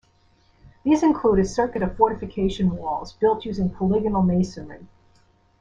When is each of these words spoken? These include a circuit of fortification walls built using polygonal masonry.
These 0.83 1.03
include 1.03 1.37
a 1.37 1.45
circuit 1.45 1.83
of 1.83 1.95
fortification 1.95 2.75
walls 2.75 3.13
built 3.13 3.45
using 3.45 3.69
polygonal 3.69 4.23
masonry. 4.23 4.87